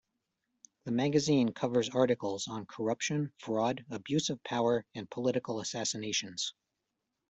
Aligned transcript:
The 0.85 0.91
magazine 0.91 1.53
covers 1.53 1.87
articles 1.91 2.47
on 2.47 2.65
corruption, 2.65 3.31
fraud, 3.37 3.85
abuse 3.91 4.31
of 4.31 4.43
power 4.43 4.83
and 4.95 5.07
political 5.07 5.59
assassinations. 5.59 6.55